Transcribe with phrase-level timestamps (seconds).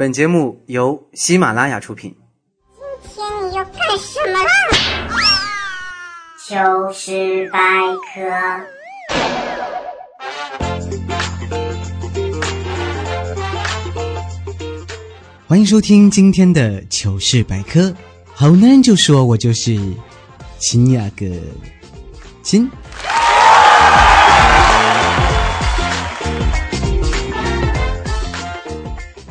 [0.00, 2.16] 本节目由喜马拉雅出品。
[3.02, 4.48] 今天你要干什么啦？
[6.38, 7.60] 糗事百
[8.08, 8.18] 科。
[15.46, 17.94] 欢迎收听今天的糗事百科。
[18.32, 19.78] 好男人就说我就是
[20.58, 21.26] 亲呀个
[22.42, 22.66] 亲。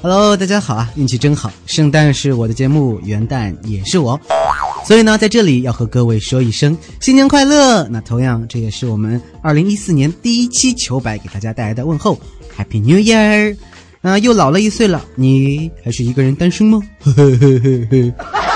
[0.02, 4.18] Hello，大家好啊，运气真好，圣诞是我的节目，元旦也是我，
[4.88, 7.86] 所以呢，在这里要和各位说一声新年快乐。
[7.90, 12.18] 那同样，这也是我们二零一四年第一期糗百给大家带来的问候
[12.58, 13.58] ，Happy New Year！
[14.00, 16.82] 那、又老了一岁了，你还是一个人单身吗？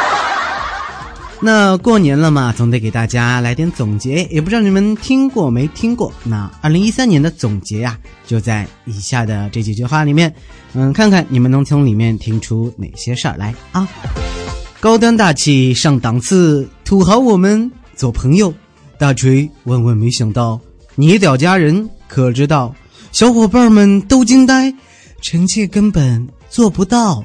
[1.45, 6.09] 那过年了嘛，总得给大家来点总结，也不知道你们听过没听过。
[6.23, 10.34] 那二零一三年的总结呀、就在以下的这几句话里面，
[10.73, 13.85] 嗯，看看你们能从里面听出哪些事儿来啊？
[14.79, 18.53] 高端大气上档次，土豪我们做朋友。
[18.98, 20.57] 大锤万万没想到，
[20.96, 22.73] 你屌家人可知道？
[23.12, 24.73] 小伙伴们都惊呆，
[25.21, 27.21] 臣妾根本做不到。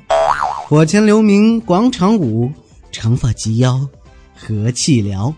[0.67, 2.51] 火前留名广场舞，
[2.91, 3.89] 长发及腰，
[4.41, 5.35] 和气聊。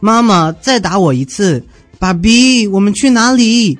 [0.00, 1.64] 妈妈再打我一次，
[1.98, 3.78] 爸比，我们去哪里？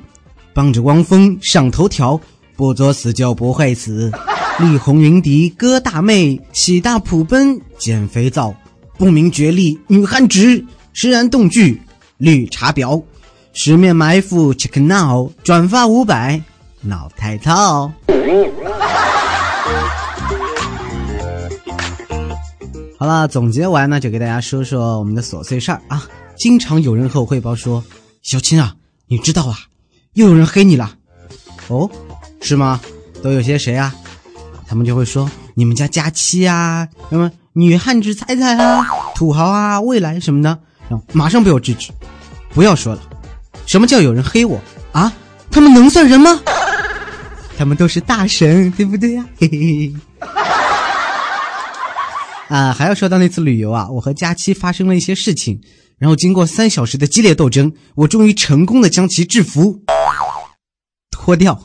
[0.53, 2.21] 帮着汪峰上头条，
[2.57, 4.11] 不作死就不会死。
[4.59, 8.53] 力红云迪哥大妹，喜大普奔减肥皂，
[8.97, 11.81] 不明觉厉女汉直，释然动句
[12.17, 13.01] 绿茶婊，
[13.53, 16.43] 十面埋伏 check now，转发五百
[16.81, 17.93] 脑太套。
[22.99, 26.05] 好了，总结完呢，就给大家说说我们的琐碎事儿啊。
[26.37, 27.83] 经常有人和我汇报说
[28.23, 28.75] ：“小青啊，
[29.07, 29.57] 你知道啊，
[30.15, 30.97] 又有人黑你了。”
[31.69, 31.89] 哦，
[32.41, 32.81] 是吗？
[33.23, 33.95] 都有些谁啊？
[34.67, 40.59] 他们就会说：“你们家佳期啊，什么女汉子彩彩啊，土豪啊，未来什么的。”
[40.91, 41.93] 然后马上被我制止，
[42.53, 43.03] 不要说了。
[43.65, 44.61] 什么叫有人黑我
[44.91, 45.13] 啊？
[45.53, 46.41] 他们能算人吗？
[47.57, 49.95] 他们都是大神，对不对呀、嘿嘿嘿。
[52.49, 55.61] 啊，还要说到那次旅游啊，我和佳期发生了一些事情，
[55.99, 59.83] 然后经过三小时的激烈斗争，我终于成功的将其制服，
[61.11, 61.61] 脱掉。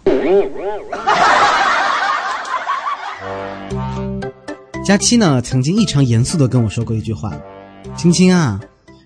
[4.86, 7.32] 佳期呢，曾经异常严肃的跟我说过一句话
[7.96, 8.60] ：“青青啊，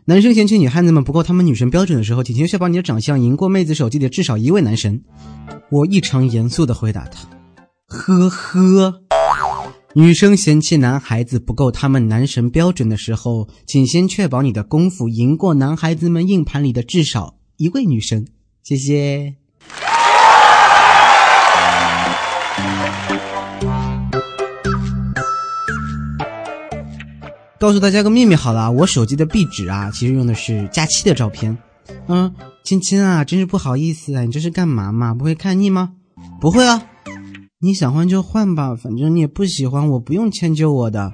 [0.05, 4.99] 男生嫌弃女汉子们不够他们女神标准的时候，请求确保你的长相赢过妹子手机里至少一位男神。”
[5.69, 7.29] 我异常严肃的回答他
[7.87, 9.03] ：“呵呵。”
[9.97, 18.23] 女生嫌弃男孩子不够他们男神标准的时候，请先确保你的功夫赢过男孩子们硬盘里的至少一位女生。
[18.61, 19.33] 谢谢。
[27.59, 31.57] 告诉大家个秘密好了，我手机的壁纸啊，其实用的是佳期的照片。
[32.07, 32.31] 嗯，
[32.63, 35.15] 亲亲啊，真是不好意思啊，你这是干嘛嘛？
[35.15, 35.93] 不会看腻吗？
[36.39, 36.83] 不会啊。
[37.59, 41.11] 你想换就换吧，反正你也不喜欢，我不用迁就我的。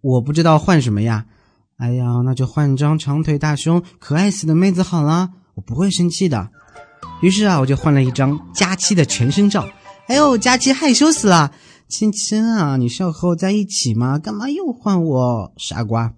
[0.00, 1.24] 我不知道换什么呀？
[1.78, 6.48] 哎呀，那就换张长腿大胸、可爱死的妹子好啦，我不会生气的。
[7.22, 9.66] 于是啊，我就换了一张佳期的全身照。
[10.06, 11.50] 哎呦，佳期害羞死了，
[11.88, 14.16] 亲亲啊，你是要和我在一起吗？
[14.16, 15.52] 干嘛又换我？
[15.56, 16.12] 傻瓜！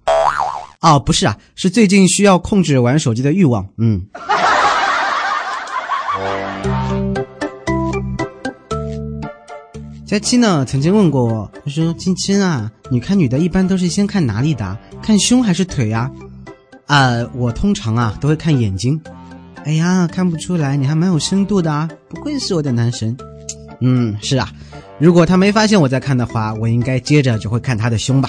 [0.82, 3.66] 哦，不是啊，是最近需要控制玩手机的欲望。
[3.78, 4.06] 嗯。
[10.12, 14.76] 佳期呢曾经问过我，他说：“亲亲啊，你看女的一般都是先看哪里的？
[15.02, 16.10] 看胸还是腿啊、
[16.84, 19.00] 啊？”我通常啊都会看眼睛。
[19.64, 23.16] 哎呀，看不出来，你还蛮有深度的啊，不愧是我的男神。
[23.80, 24.52] 嗯，是啊，
[24.98, 28.28] 如果他没发现我在看的话，我应该接着就会看他的胸吧。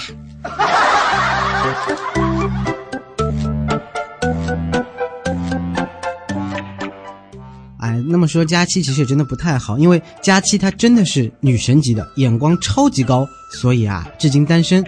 [8.14, 14.84] 那么说佳期其实也真的不太好，因为佳期她真的是女神级的，眼光超级高，所以啊，至今单身。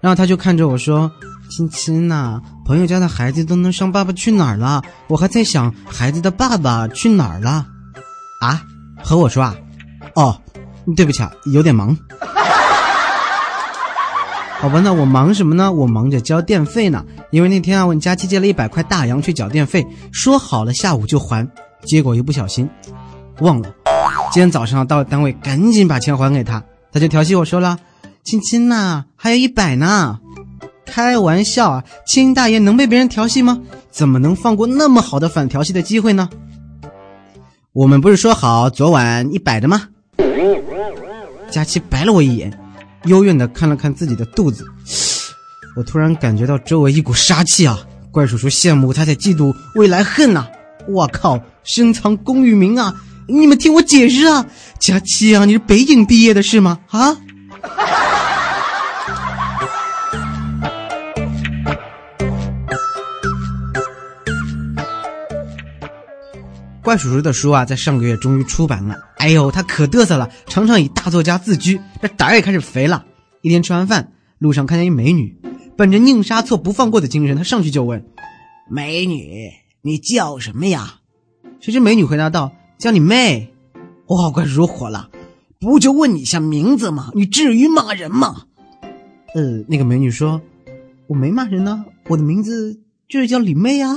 [0.00, 1.12] 然后他就看着我说
[1.54, 7.66] ：“亲亲呐、朋友家的孩子都能上《爸爸去哪儿》了，我还在想孩子的爸爸去哪儿了。”
[8.40, 8.62] 啊，
[9.04, 9.54] 和我说啊？
[10.14, 10.40] 哦，
[10.96, 11.94] 对不起啊，有点忙。
[14.58, 15.70] 好吧，那我忙什么呢？
[15.70, 17.04] 我忙着交电费呢。
[17.30, 21.46] 因为那天啊，问佳期借了一百块大洋去缴电费，说好了下午就还，
[21.84, 22.68] 结果一不小心
[23.40, 23.74] 忘了。
[24.32, 26.62] 今天早上到了单位，赶紧把钱还给他，
[26.92, 27.78] 他就调戏我说了
[28.24, 30.18] ：“亲亲呐、还有一百呢。”
[30.84, 33.60] 开玩笑啊，亲大爷能被别人调戏吗？
[33.90, 36.28] 怎么能放过那么好的反调戏的机会呢？
[37.72, 39.88] 我们不是说好昨晚一百的吗？
[41.50, 42.58] 佳琪白了我一眼，
[43.04, 44.66] 幽怨的看了看自己的肚子。
[45.76, 47.78] 我突然感觉到周围一股杀气啊！
[48.10, 50.46] 怪叔叔羡慕他，在嫉妒未来恨呐！
[50.86, 52.94] 我靠，深藏功与名啊！
[53.28, 54.46] 你们听我解释啊！
[54.78, 56.80] 佳琪啊，你是北影毕业的是吗？
[56.88, 57.16] 啊？
[66.82, 68.96] 怪叔叔的书啊，在上个月终于出版了。
[69.18, 73.04] 哎呦，他可嘚瑟了，常常以大作家自居，这胆儿也开始肥了。
[73.40, 75.36] 一天吃完饭，路上看见一美女，
[75.76, 78.04] 本着宁杀错不放过的精神，他上去就问
[78.68, 80.94] ：“美女，你叫什么呀？”
[81.62, 83.54] 谁知美女回答道：“叫你妹。”
[84.10, 85.08] 哇，怪叔叔火了，
[85.60, 87.12] 不就问你一下名字吗？
[87.14, 88.34] 你至于骂人吗？
[89.36, 90.40] 呃，那个美女说
[91.06, 93.96] ：“我没骂人呢，我的名字就是叫李妹啊。”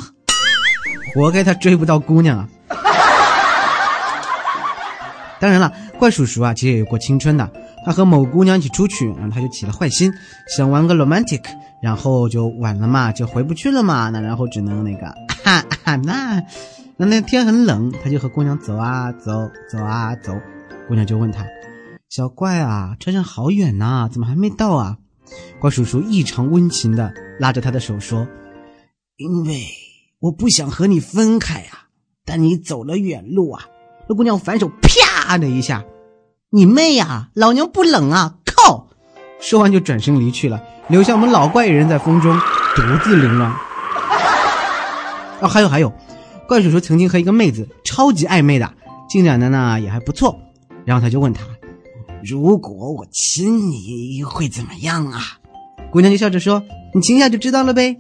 [1.16, 2.48] 活该他追不到姑娘啊！
[5.42, 7.52] 当然了，怪叔叔啊，其实也有过青春的。
[7.84, 10.14] 他和某姑娘一起出去，然后他就起了坏心，
[10.56, 11.42] 想玩个 romantic，
[11.82, 14.12] 然后就晚了嘛，就回不去了嘛。
[14.12, 15.08] 那然后只能那个，
[15.44, 16.44] 哈哈，那
[16.98, 20.34] 那那天很冷，他就和姑娘走啊走，走啊走。
[20.88, 21.46] 姑娘就问他
[22.10, 24.98] ：“小怪啊，车站好远呐，怎么还没到啊？”
[25.60, 28.26] 怪叔叔异常温情的拉着他的手说
[29.18, 29.66] ：“因为
[30.20, 31.88] 我不想和你分开啊，
[32.24, 33.66] 但你走了远路啊。”
[34.08, 35.84] 那姑娘反手啪的一下，
[36.52, 37.30] 你妹呀！
[37.34, 38.36] 老娘不冷啊！
[38.46, 38.88] 靠！
[39.42, 42.40] 说完就转身离去了，留下我们老怪人在风中
[42.76, 43.52] 独自凌乱。
[45.42, 45.92] 哦，还有还有，
[46.48, 48.72] 怪叔叔曾经和一个妹子超级暧昧的，
[49.10, 50.40] 进展的呢也还不错。
[50.86, 51.44] 然后他就问她
[52.24, 55.22] ：“如果我亲你会怎么样啊？”
[55.92, 56.62] 姑娘就笑着说
[56.94, 57.98] ：“你亲一下就知道了呗。”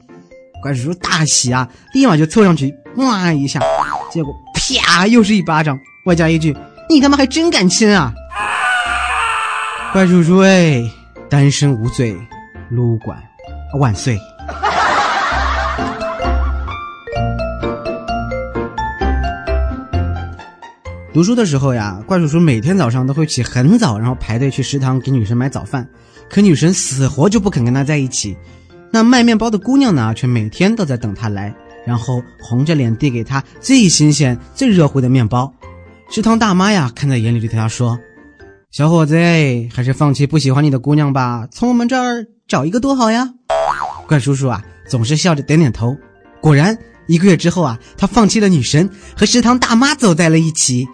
[0.61, 3.59] 怪叔叔大喜啊，立马就凑上去哇一下，
[4.11, 5.79] 结果啪又是一巴掌。
[6.05, 6.55] 外加一句
[6.89, 8.13] ：“你他妈还真敢亲啊！”
[9.91, 10.83] 怪叔叔哎，
[11.29, 12.15] 单身无罪，
[12.69, 13.17] 撸管
[13.79, 14.19] 万岁！
[21.15, 25.87] 读书的时候呀，怪叔叔每天早上都会起很早，然后排队去食堂给女神买早饭。
[26.29, 28.35] 可女神死活就不肯跟他在一起。
[28.91, 35.53] 那卖面包的姑娘呢，却每天都在等他来，然后红着脸递给他最新鲜、最热乎的面包。
[36.09, 37.97] 食堂大妈呀，看在眼里就对他说
[38.69, 39.15] ：“小伙子，
[39.73, 43.29] 还是放弃不喜欢你的姑娘吧，从我们这儿找一个多好呀。”
[44.05, 45.95] 怪叔叔啊，总是笑着点点头。
[46.41, 46.77] 果然，
[47.07, 50.85] 一个月之后啊，他放弃了女神，和食堂大妈走在了一起。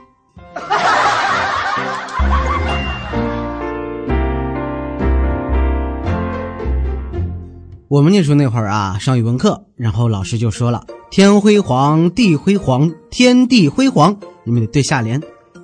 [7.88, 15.22] 我们念书那会儿啊，上语文课，然后老师就说了：“天辉煌，地辉煌，天地辉煌。”你们得对下联，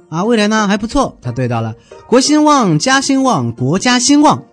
[0.09, 1.73] 啊，未来呢还不错，他对到了
[2.05, 4.43] 国兴旺，家兴旺，国家兴旺。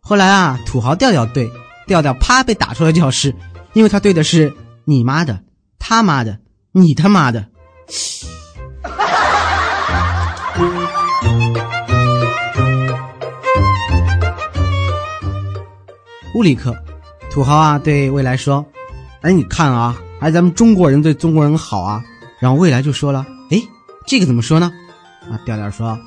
[0.00, 1.50] 后来啊，土豪调调对，
[1.86, 3.34] 调调啪被打出了教室，
[3.72, 4.52] 因为他对的是
[4.84, 5.40] 你妈的，
[5.78, 6.40] 他妈的，
[6.72, 7.46] 你他妈的。
[16.34, 16.76] 物理课，
[17.30, 18.64] 土豪啊对未来说
[19.22, 22.02] ：“哎，你看啊，还咱们中国人对中国人好啊。”
[22.40, 23.26] 然后未来就说了。
[23.50, 23.60] 哎，
[24.06, 24.70] 这个怎么说呢？
[25.30, 25.98] 啊，调调说：“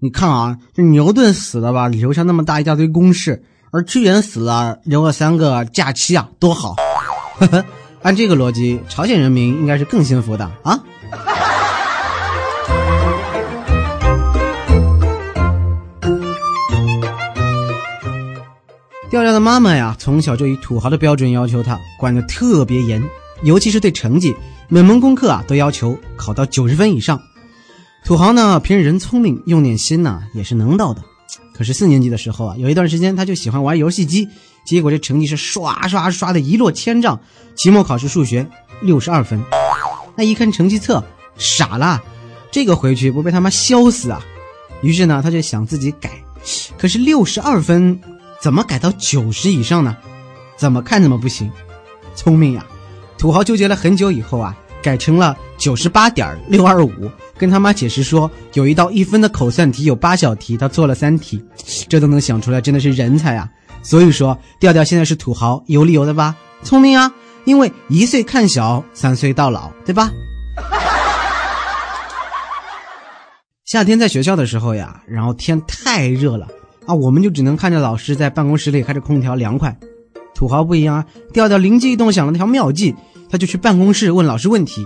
[0.00, 3.34] 你看啊，这牛顿死了吧，留下那么大一大堆公式；
[3.70, 6.76] 而屈原死了，留了三个假期啊，多好！
[7.38, 7.64] 呵呵，
[8.02, 10.78] 按这个逻辑，朝鲜人民应该是更幸福的啊。”
[19.10, 23.02] 调调的妈妈呀，从小就以土豪的标准要求他，管得特别严。
[23.42, 24.32] 尤其是对成绩，
[24.68, 27.20] 每门功课啊都要求考到九十分以上。
[28.04, 31.02] 土豪呢，平时人聪明，用点心呢也是能到的。
[31.52, 34.28] 可是四年级的时候啊，有一段时间他就喜欢玩游戏机，
[34.64, 37.18] 结果这成绩是刷刷刷的一落千丈。
[37.56, 38.48] 期末考试数学
[38.80, 39.42] 六十二分，
[40.14, 41.02] 那一看成绩册，
[41.36, 42.00] 傻了，
[42.52, 44.24] 这个回去不被他妈削死啊！
[44.82, 46.10] 于是呢，他就想自己改，
[46.78, 48.00] 可是六十二分
[48.40, 49.96] 怎么改到九十以上呢？
[50.56, 51.50] 怎么看怎么不行，
[52.14, 52.64] 聪明呀！
[53.18, 61.42] 土豪纠结了很久以后啊，改成了九十八点六二五，跟他妈解释说，有一道一分的口算题有八小题，他做了三题，
[61.88, 63.48] 这都能想出来，真的是人才啊！
[63.82, 66.34] 所以说，调调现在是土豪，有理由的吧？
[66.62, 67.12] 聪明啊，
[67.44, 70.10] 因为一岁看小，三岁到老，对吧？
[73.64, 76.48] 夏天在学校的时候呀，然后天太热了
[76.86, 79.76] 啊，我们就只能看着老师在办公室里开着空调凉快。
[80.34, 82.94] 土豪不一样啊，调调灵机一动想了条妙计。
[83.30, 84.84] 他就去办公室问老师问题，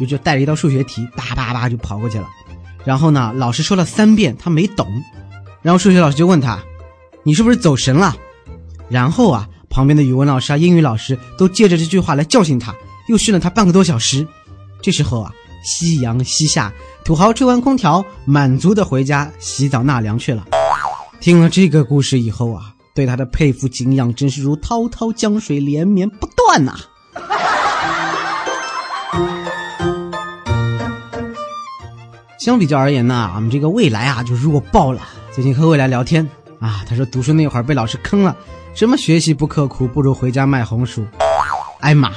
[0.00, 2.28] 于是带着一道数学题，叭叭叭就跑过去了。
[2.84, 4.84] 然后呢，老师说了三遍，他没懂，
[5.62, 6.58] 然后数学老师就问他
[7.22, 8.16] ：“你是不是走神了？”
[8.90, 12.74] 然后啊，旁边的语文老师啊、英语老师都借着这句话来教训他，
[13.08, 14.26] 又训了他半个多小时。
[14.82, 15.32] 这时候啊，
[15.64, 16.72] 夕阳西下，
[17.04, 20.44] 土豪吹完空调，满足的回家洗澡纳凉去了。
[21.24, 26.76] 听了这个故事以后啊，对他的佩服敬仰真是如滔滔江水连绵不断呐。
[32.38, 35.00] 相比较而言呢，我们这个未来啊就弱爆了。
[35.32, 36.28] 最近和未来聊天
[36.60, 38.36] 啊，他说读书那会儿被老师坑了，
[38.74, 41.06] 什么学习不刻苦，不如回家卖红薯。
[41.80, 42.12] 哎妈，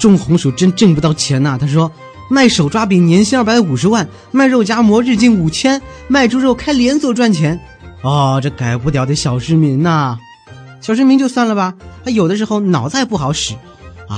[0.00, 1.56] 种红薯真挣不到钱呐。
[1.60, 1.92] 他说
[2.28, 7.60] 卖手抓饼年薪二百五十万，卖肉夹馍日进五千，卖猪肉开连锁赚钱。
[8.02, 10.18] 哦，这改不掉的小市民呐，
[10.80, 11.74] 小市民就算了吧，
[12.04, 13.54] 他有的时候脑子也不好使。
[14.08, 14.16] 哎，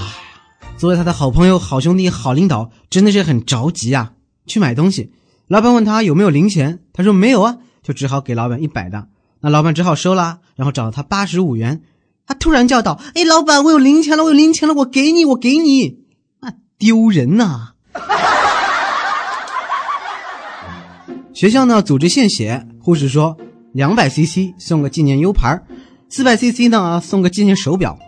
[0.77, 4.13] 作为他的好朋友、好兄弟、好领导，真的是很着急啊，
[4.47, 5.13] 去买东西。
[5.49, 9.09] 老板问他有没有零钱，他说没有啊，就只好给老板一百的。
[9.41, 11.81] 那老板只好收了，然后找了他八十五元。
[12.27, 16.05] 他突然叫道：“哎，老板，我有零钱了，我有零钱了，我给你，我给你！”
[16.41, 17.71] 啊，丢人呐！
[21.33, 23.37] 学校呢组织献血，护士说
[23.73, 25.63] 两百 CC 送个纪念 U 盘，
[26.09, 27.99] 四百 CC 呢送个纪念手表。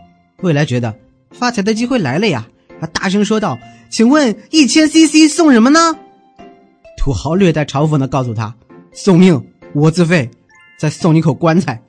[0.42, 0.94] 未来觉得
[1.30, 2.46] 发财的机会来了呀，
[2.80, 3.58] 他大声说道
[3.90, 5.96] ：“请问一千 CC 送什么呢？”
[6.98, 8.54] 土豪略带嘲讽的告诉他
[8.92, 9.42] ：“送命，
[9.72, 10.28] 我自费，
[10.78, 11.80] 再送你口棺材，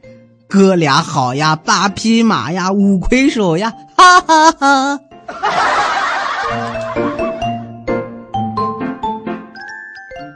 [0.47, 4.99] 哥俩好呀，八匹马呀，五魁首呀，哈哈哈！”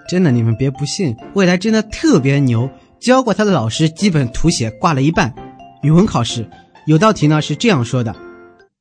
[0.10, 5.34] 真的，你们别不信，未来真的特别牛，教过他的老师基本图写挂了一半。
[5.84, 6.50] 语文考试
[6.86, 8.16] 有道题呢是这样说的：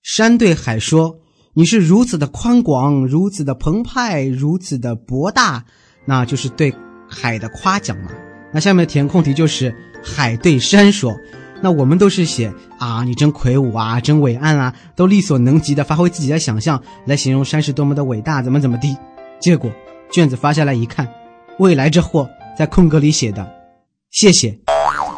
[0.02, 1.18] 山对海说
[1.54, 5.64] ：“你是如此的宽广，如此的澎湃，如此的博大。”
[6.06, 6.72] 那就是对
[7.08, 8.10] 海的夸奖嘛。
[8.52, 11.12] 那下面的填空题就是海对山说，
[11.60, 18.96] 那我们都是写啊，你真魁梧啊，真伟岸啊，都力所能及的发挥自己的想象来形容山是多么的伟大，怎么怎么地。
[19.40, 19.70] 结果
[20.10, 21.06] 卷子发下来一看，
[21.58, 23.46] 未来这货在空格里写的，
[24.16, 24.58] 谢谢，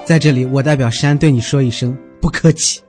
[0.05, 2.81] 在这里我代表山对你说一声不客气。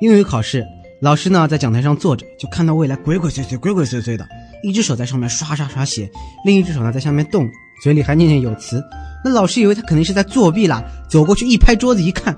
[0.00, 0.64] 英语考试，
[1.02, 4.26] 老师呢在讲台上坐着，就看到未来鬼鬼祟祟、鬼鬼祟祟的，
[4.62, 6.10] 一只手在上面刷刷刷写，
[6.46, 7.46] 另一只手呢在下面动，
[7.82, 8.82] 嘴里还念念有词。
[9.22, 12.34] 那老师以为他肯定是在作弊啦，走过去一拍桌子一看，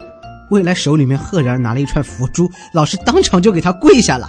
[0.50, 4.28] 未来手里面赫然拿了一串佛珠，老师当场就给他跪下了。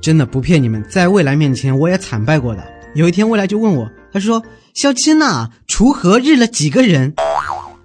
[0.00, 2.62] 真的不骗你们，在未来面前我也惨败过的。
[2.94, 4.42] 有一天，未来就问我，他说。
[4.74, 7.14] 小青呐，锄禾日了几个人？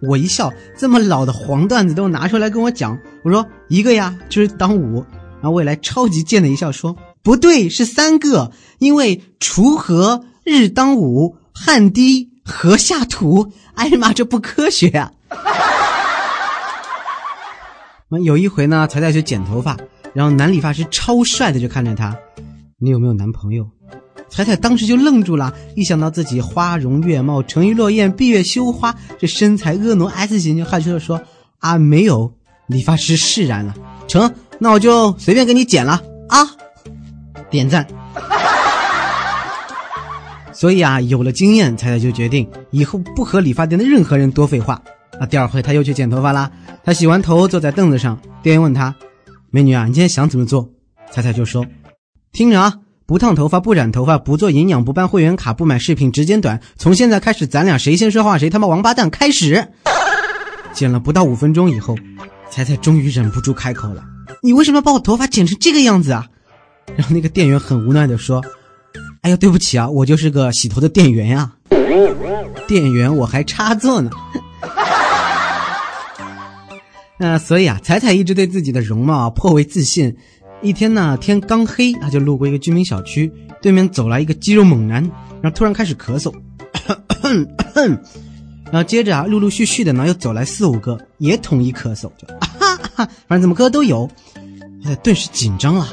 [0.02, 3.00] 我一笑，这么老的黄段子都拿出来跟我讲。
[3.24, 5.02] 我说一个呀，就是当午。
[5.36, 6.94] 然后未来超级贱的一笑说
[7.24, 15.10] ：“不对，是三个，因为锄禾日当午，汗滴禾下土。”哎呀妈，这不科学呀！
[18.20, 19.78] 有一回呢，彩彩去剪头发，
[20.14, 22.16] 然后男理发师超帅的就看着他
[22.78, 23.70] ：“你有没有男朋友？”
[24.30, 31.22] 彩彩当时就愣住了，一想到自己花容月貌、沉鱼落雁、闭月羞花，这身材婀娜 S 型，就害羞的说
[31.60, 32.34] ：“啊，没有。”
[32.68, 33.76] 理发师释然了，
[34.08, 36.40] 成，那我就随便给你剪了啊！
[37.50, 37.86] 点赞。
[40.54, 44.82] 所以啊，有了经验，彩彩就决定以后不和理发店的任何人多废话。
[45.20, 46.52] 啊，第二回他又去剪头发啦。
[46.84, 48.96] 他洗完头坐在凳子上，店员问他
[49.52, 50.68] ：“美女啊，你今天想怎么做？”
[51.12, 51.66] 彩彩就说
[52.32, 52.74] ：“听着啊。”
[53.08, 56.62] 不烫头发，不染头发，不做营养，不办会员卡，不买饰品，只剪短。
[56.78, 59.10] 从现在开始，咱俩谁先说话，谁他妈王八蛋！
[59.10, 59.68] 开始。
[60.72, 61.94] 剪了不到五分钟以后，
[62.50, 64.02] 彩彩终于忍不住开口了
[64.42, 66.26] ：“你为什么要把我头发剪成这个样子啊？”
[66.96, 68.42] 然后那个店员很无奈的说
[69.24, 71.52] ：“哎呀，对不起啊，我就是个洗头的店员呀。
[72.66, 74.10] 店员，我还插座呢。
[77.22, 80.18] 那所以啊，彩彩一直对自己的容貌颇为自信。”
[80.64, 85.04] 一天呢，天刚黑，她就路过一个居民小区，对面走来一个肌肉猛男，
[85.40, 86.34] 然后突然开始咳嗽，
[86.74, 88.00] 咳咳咳
[88.72, 94.10] 然后接着啊，陆陆续续的呢又走来四五个，也统一咳嗽，就啊哈哈，反正怎么咳都有，
[94.84, 95.88] 他顿时紧张了，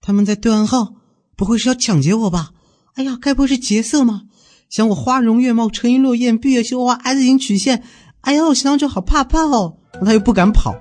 [0.00, 0.94] 他们在对暗号，
[1.36, 2.50] 不会是要抢劫我吧？
[2.94, 4.22] 哎呀，该不会是劫色吗？
[4.70, 7.82] 想我花容月貌、沉鱼落雁、闭月羞花、S 型曲线，
[8.20, 10.74] 哎呦，我想就好怕怕哦，那他又不敢跑，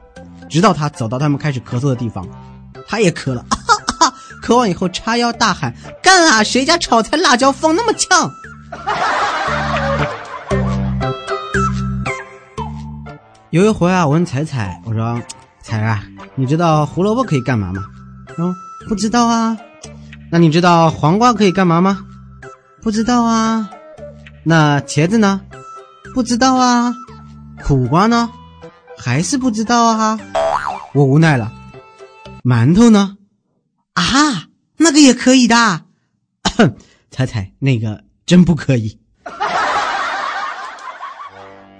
[0.49, 2.27] 直到他走到他们开始咳嗽的地方。
[2.87, 3.45] 他也咳了，
[4.41, 6.43] 咳完以后叉腰大喊：“干啊！
[6.43, 8.31] 谁家炒菜辣椒放那么呛？”
[13.49, 15.19] 有一回啊，我问彩彩，我说
[15.61, 16.03] ：“彩儿啊，
[16.35, 17.83] 你知道胡萝卜可以干嘛吗？”
[18.27, 18.53] 他说
[18.87, 19.57] ：“不知道啊。”
[20.31, 22.05] 那你知道黄瓜可以干嘛吗？
[22.81, 23.69] 不知道啊。
[24.43, 25.41] 那茄子呢？
[26.13, 26.93] 不知道啊。
[27.63, 28.29] 苦瓜呢？
[28.98, 30.20] 还是不知道啊。
[30.94, 31.54] 我无奈了。
[32.44, 33.18] 馒头呢？
[33.94, 35.84] 啊，那个也可以的。
[37.12, 38.98] 彩彩，那个真不可以。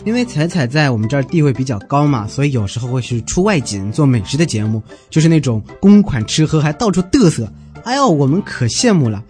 [0.06, 7.52] 因为彩彩在我们这儿地位比较高嘛，所以有时候会去出外景做美食的节目，就是那种公款吃喝还到处嘚瑟，
[7.84, 9.22] 哎呦，我们可羡慕了。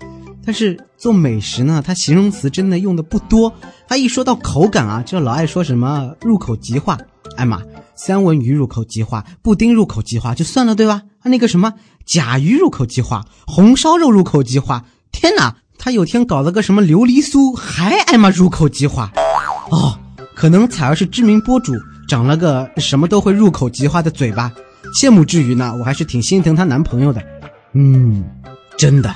[0.46, 3.52] 但是做美食呢，它形容词真的用的不多，
[3.88, 6.98] 他一说到口感啊，就老爱说什么入口即化。
[7.38, 7.62] 哎妈，
[7.96, 11.04] 三文鱼入口即化，布丁入口即化就算了，对吧？
[11.22, 11.74] 啊那个什么
[12.06, 19.12] 甲鱼入口即化，红烧肉入口即化，天哪，他有天搞了个什么琉璃酥，还艾玛入口即化，
[19.72, 19.98] 哦。
[20.36, 21.74] 可能彩儿是知名博主，
[22.08, 24.52] 长了个什么都会入口即化的嘴巴，
[25.02, 27.20] 羡慕之余呢，我还是挺心疼她男朋友的。
[27.74, 28.24] 嗯，
[28.78, 29.12] 真的。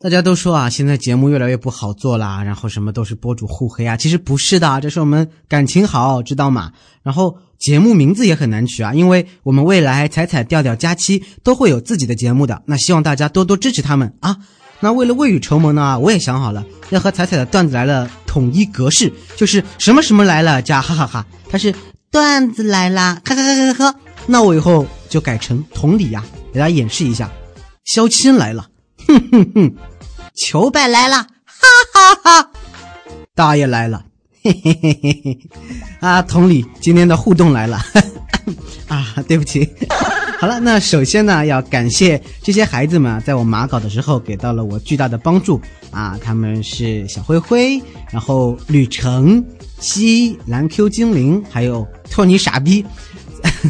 [0.00, 6.70] 大家都说啊，现在节目越来越不好做啦，然后什么都是博主互黑啊，其实不是的，这是我们感情好，知道吗？
[7.02, 14.36] 然后节目名字也很难取啊，因为我们未来彩彩、调调、佳期都会有自己的节目的，那希望大家多多支持他们啊。
[14.78, 21.74] 那为了未雨绸缪呢，我也想好了，要和彩彩的段子来了统一格式，就是什么什么来了加哈哈哈，它是
[22.12, 23.98] 段子来啦，哈哈哈哈哈。
[24.28, 27.28] 那我以后就改成同理呀，给大家演示一下，
[27.84, 28.68] 肖钦来了，
[29.08, 29.74] 哼哼哼，
[30.34, 32.50] 球拜来了，哈哈哈，
[33.34, 34.04] 大爷来了，
[34.42, 35.38] 嘿嘿嘿嘿嘿，
[36.00, 37.80] 啊，同理，今天的互动来了，
[38.86, 39.66] 啊，对不起。
[40.38, 45.60] 好了，那首先呢，要感谢这些孩子们，在我马稿的时候给到了我巨大的帮助
[45.90, 46.16] 啊！
[46.22, 49.44] 他们是小灰灰，然后旅程、
[49.80, 52.84] 西蓝 Q 精灵，还有托尼傻逼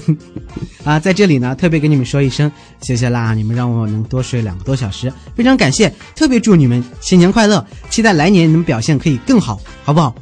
[0.85, 0.99] 啊！
[0.99, 3.35] 在这里呢，特别跟你们说一声谢谢啦！
[3.35, 5.93] 你们让我能多睡两个多小时，非常感谢！
[6.15, 10.15] 特别祝你们新年快乐，期待来年你们表现可以更好，好不好？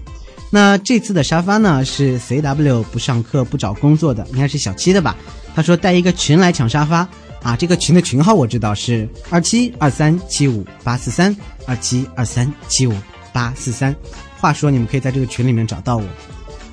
[0.51, 5.17] 那这次的沙发呢，是 CW 不上课不找工作的，应该是小七的吧？
[5.55, 7.09] 他说带一个群来抢沙发
[7.43, 7.57] 啊！
[7.57, 11.35] 这个群的群号我知道是二七二三七五八四三
[11.67, 12.95] 二七二三七五
[13.33, 13.95] 八四三。
[14.39, 16.05] 话说你们可以在这个群里面找到我。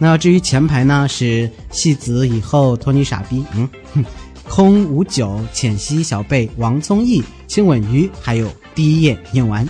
[0.04, 3.70] 那至于前排呢，是戏子以后托尼傻逼，嗯，
[4.44, 9.66] 空五九浅溪小贝王聪毅亲吻鱼，还有第一页念完。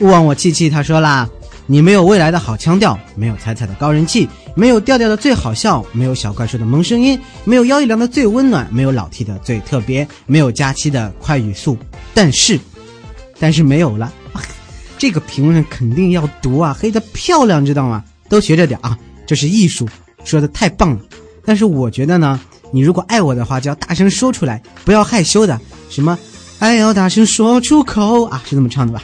[0.00, 1.28] 勿忘我气气，他说啦。
[1.66, 11.76] 你没有未来的好腔调，没有彩彩的高人气，没有调调的最好笑，没有小怪兽的萌声音，没有妖一良的最温暖，没有老 T 的最特别，没有佳期的快语速。
[12.14, 12.58] 但是，
[13.38, 14.10] 但是没有了。
[14.96, 18.02] 这个评论肯定要读啊，黑的漂亮，知道吗？
[18.28, 19.88] 都学着点啊，这是艺术，
[20.24, 21.00] 说的太棒了。
[21.44, 22.40] 但是我觉得呢，
[22.72, 25.60] 你如果爱我的话，就要大声说出来，不要害羞的。
[25.90, 26.18] 什么
[26.58, 28.42] 爱要大声说出口啊？
[28.48, 29.02] 是这么唱的吧？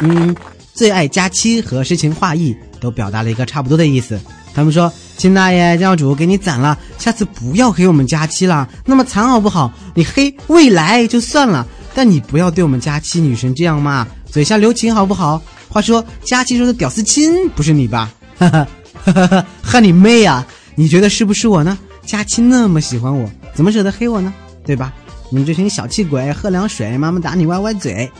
[0.00, 0.34] 嗯，
[0.74, 4.20] 最爱佳期和诗情画意都表达了一个差不多的意思。
[4.52, 9.72] 他们说：“秦大爷，教主给你攒了，下次不要黑我们佳期了，那么惨好不好？
[9.94, 18.10] 你黑未来就算了，但你不要对我们佳期女神这样嘛，嘴下留情好不好？”话说佳期说的屌丝亲不是你吧？
[18.36, 18.66] 哈哈
[19.04, 20.46] 哈哈哈你妹啊！
[20.74, 21.78] 你觉得是不是我呢？
[22.04, 24.34] 佳期那么喜欢我，怎么舍得黑我呢？
[24.64, 24.92] 对吧？
[25.30, 28.10] 你们这群小气鬼，喝凉水，妈妈打你歪歪嘴。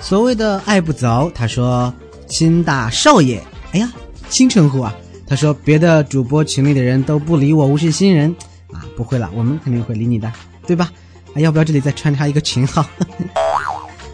[0.00, 1.92] 所谓的爱不走，他说
[2.26, 3.92] 亲大少爷，哎呀，
[4.30, 4.94] 新称呼啊。
[5.26, 8.34] 他说别的主播群里的人都不理我，我是新人
[8.72, 10.32] 啊，不会了，我们肯定会理你的，
[10.66, 10.90] 对吧？
[11.34, 12.84] 啊，要不要这里再穿插一个群号？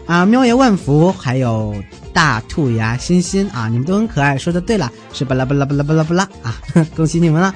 [0.07, 1.75] 啊，喵爷万福，还有
[2.13, 4.37] 大兔牙欣欣啊，你们都很可爱。
[4.37, 6.57] 说的对了，是巴拉巴拉巴拉巴拉巴拉啊，
[6.95, 7.53] 恭喜你们了。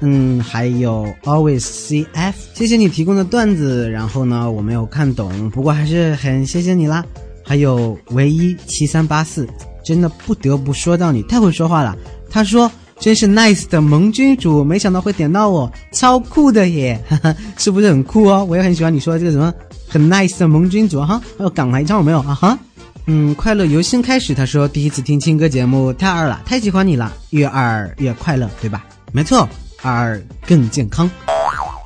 [0.00, 7.02] 嗯，还有 always cf，谢谢你提供的段子，然后呢，我没有看懂，不过还是很谢谢你啦。
[7.42, 9.48] 还有唯一七三八四，
[9.82, 11.96] 真的不得不说到你太会说话了。
[12.28, 18.44] 他说：“真是 nice 的盟君主，没想到会点到我，超酷的耶，哈哈，是不是很酷哦？
[18.48, 19.52] 我也很喜欢你说的这个什么
[19.94, 21.22] 很 nice 的盟君主哈。
[21.38, 22.58] 还有港台腔有没有啊哈？
[23.06, 24.34] 嗯，快乐由心开始。
[24.34, 28.84] 他说第一次听青歌节目太二了，太喜欢你了，越二越快乐，对吧？
[29.12, 29.48] 没错，
[29.82, 31.08] 二更健康。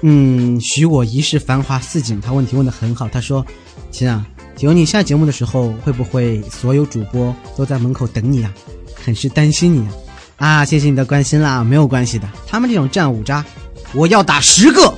[0.02, 2.18] 嗯，许我一世繁华似锦。
[2.18, 3.06] 他问题问的很好。
[3.08, 3.44] 他说，
[3.90, 4.26] 亲啊。”
[4.60, 8.50] 有你下节目的时候，会不会所有主播都在门口等你啊？
[9.04, 9.86] 很是担心你
[10.38, 10.48] 啊！
[10.48, 12.26] 啊，谢谢你的关心啦，没有关系的。
[12.46, 13.44] 他们这种战五渣，
[13.92, 14.92] 我要打十个。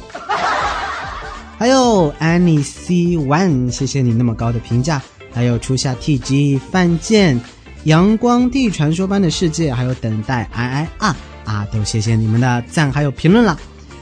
[1.60, 5.02] 还有 Annie C One，谢谢你那么高的评价。
[5.30, 7.38] 还有初夏 TG 范建
[7.84, 13.60] 阳光地传说般的世界，还有等待 I I 啊啊，都谢谢你们的赞还有评论了。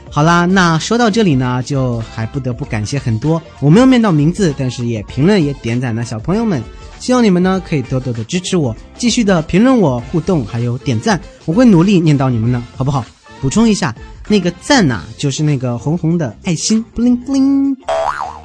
[0.09, 6.63] 好啦，那说到这里呢，就还不得不感谢很多我没有念到名字，但是也评论也点赞的小朋友们。
[6.97, 13.03] 希望你们呢可以多多的支持我，继续的评论我互动，还有点赞，我会努力念到你们的，好不好？
[13.41, 13.95] 补充一下，
[14.27, 17.75] 那个赞呐，就是那个红红的爱心，bling bling。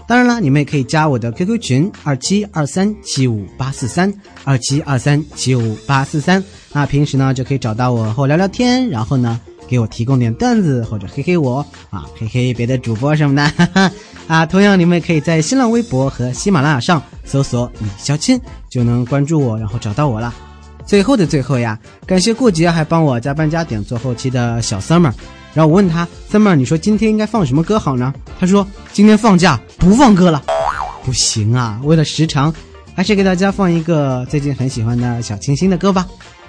[0.06, 4.12] 当然了，你们也可以加我的 QQ 群二七二三七五八四三
[4.44, 6.44] 二七二三七五八四三。
[6.72, 13.90] 那平时呢就可以找到我和我聊聊天，然后呢给我提供点段子或者嘿嘿我啊嘿嘿别的主播什么的哈哈
[14.28, 14.44] 啊。
[14.44, 20.34] 同样，你们也可以在新浪微博和喜马拉雅上搜索李小青，就能关注我，然后找到我了。
[20.86, 25.12] 最后的最后呀，感谢过节还帮我加班加点做后期的小 summer。
[25.54, 28.12] 然后我问他，summer，你说今天应该放什么歌好呢？
[28.38, 30.42] 他说今天放假不放歌了，
[31.04, 31.80] 不行啊！
[31.84, 32.52] 为了时长，
[32.94, 36.06] 还是给大家放一个最近很喜欢的小清新的歌吧。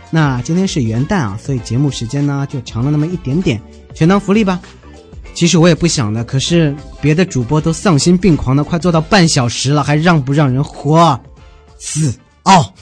[0.10, 3.62] 那今天是元旦啊，所以节目时间呢就长了那么一点点，
[3.94, 4.60] 全当福利吧。
[5.34, 11.20] 其实我也不想的，可是别的主播都丧心病狂的快做到半小时了，还让不让人活？
[11.78, 12.74] 死哦！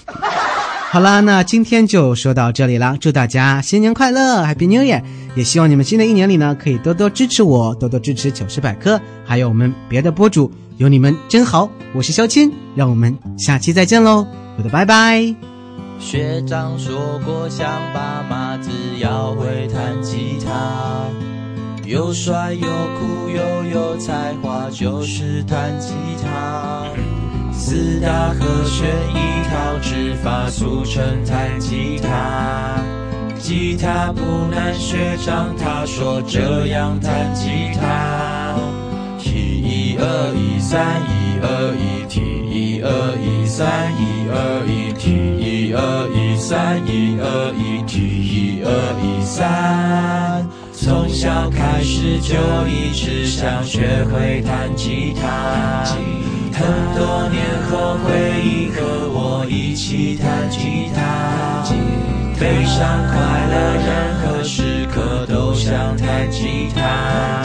[0.93, 2.95] 好啦，那今天就说到这里啦。
[3.01, 5.01] 祝大家新年快乐，Happy New Year！
[5.33, 11.67] 也希望你们新的一年里呢，可以多多支持我，多多支持糗事百科，还有我们别的播主，有你们真好。
[11.95, 15.33] 我是肖钦，让我们下期再见喽，我的拜拜。
[15.97, 21.07] 学长说过，想爸妈只要会弹吉他，
[21.87, 22.67] 又帅又
[22.99, 26.85] 酷又有才华，就是弹吉他。
[27.65, 32.75] 四大和弦一套指法，俗称弹吉他。
[33.39, 34.21] 吉他不
[34.51, 38.53] 难，学长他说这样弹吉他。
[39.17, 42.19] 提一二一三一二一，提
[42.51, 45.07] 一二一三一二一，提
[45.39, 48.67] 一二一三一二一，提一二
[49.01, 50.45] 一三。
[50.73, 52.35] 从小开始就
[52.67, 55.85] 一直想学会弹吉他。
[56.55, 56.61] 很
[56.95, 61.63] 多年后回忆和我一起弹吉他，
[62.39, 63.15] 悲伤快
[63.49, 63.89] 乐任
[64.21, 67.43] 何时刻都想弹吉他。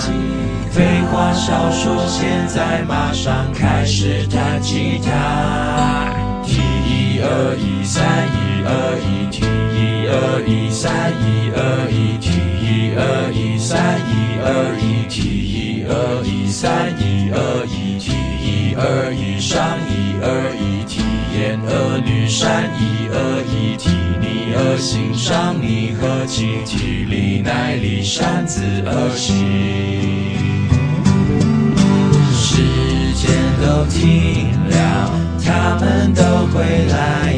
[0.70, 5.10] 废话少说，现在马上开始弹吉他。
[6.44, 9.40] 提一二一三一二一，提
[9.74, 10.14] 一二
[10.46, 11.58] 一三一二
[11.90, 12.28] 一，提
[12.60, 13.00] 一二
[13.32, 14.12] 一三一
[14.44, 14.46] 二
[14.78, 15.16] 一，提
[15.48, 15.92] 一二
[16.24, 17.36] 一三一二。
[17.66, 17.77] 一
[18.80, 21.02] 二一上一二一体
[21.34, 29.34] 验儿女善一二一体你而心上你和气体里乃里善自而行，
[32.32, 32.62] 时
[33.14, 33.28] 间
[33.60, 35.10] 都停了，
[35.44, 36.22] 他们都
[36.56, 37.37] 会来。